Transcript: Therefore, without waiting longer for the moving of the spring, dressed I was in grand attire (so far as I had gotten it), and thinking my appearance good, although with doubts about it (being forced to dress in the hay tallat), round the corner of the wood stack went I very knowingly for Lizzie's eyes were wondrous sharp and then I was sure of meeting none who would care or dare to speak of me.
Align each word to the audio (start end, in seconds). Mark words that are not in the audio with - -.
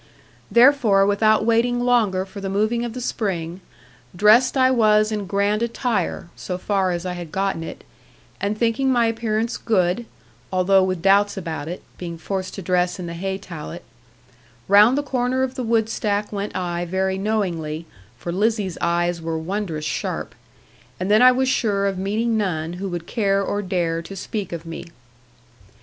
Therefore, 0.49 1.05
without 1.05 1.45
waiting 1.45 1.79
longer 1.79 2.25
for 2.25 2.41
the 2.41 2.49
moving 2.49 2.83
of 2.83 2.93
the 2.93 3.01
spring, 3.01 3.61
dressed 4.15 4.57
I 4.57 4.71
was 4.71 5.11
in 5.11 5.27
grand 5.27 5.61
attire 5.61 6.29
(so 6.35 6.57
far 6.57 6.89
as 6.89 7.05
I 7.05 7.13
had 7.13 7.31
gotten 7.31 7.61
it), 7.61 7.83
and 8.39 8.57
thinking 8.57 8.91
my 8.91 9.05
appearance 9.05 9.57
good, 9.57 10.07
although 10.51 10.81
with 10.81 11.03
doubts 11.03 11.37
about 11.37 11.67
it 11.67 11.83
(being 11.99 12.17
forced 12.17 12.55
to 12.55 12.63
dress 12.63 12.97
in 12.97 13.05
the 13.05 13.13
hay 13.13 13.37
tallat), 13.37 13.83
round 14.67 14.97
the 14.97 15.03
corner 15.03 15.43
of 15.43 15.53
the 15.53 15.61
wood 15.61 15.87
stack 15.87 16.33
went 16.33 16.55
I 16.55 16.83
very 16.85 17.19
knowingly 17.19 17.85
for 18.17 18.31
Lizzie's 18.31 18.79
eyes 18.81 19.21
were 19.21 19.37
wondrous 19.37 19.85
sharp 19.85 20.33
and 20.99 21.11
then 21.11 21.21
I 21.21 21.31
was 21.31 21.47
sure 21.47 21.85
of 21.85 21.99
meeting 21.99 22.35
none 22.35 22.73
who 22.73 22.89
would 22.89 23.05
care 23.05 23.43
or 23.43 23.61
dare 23.61 24.01
to 24.01 24.15
speak 24.15 24.51
of 24.51 24.65
me. 24.65 24.87